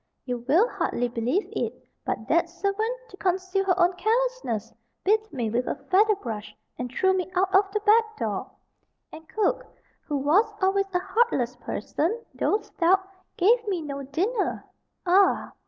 [0.25, 5.51] You will hardly believe it, but that servant, to conceal her own carelessness, beat me
[5.51, 8.49] with a feather brush, and threw me out of the back door;
[9.11, 9.63] and cook,
[10.07, 14.65] who was always a heartless person, though stout, gave me no dinner.
[15.05, 15.53] Ah!